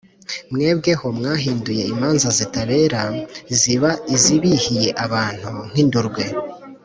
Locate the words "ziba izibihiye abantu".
3.59-5.49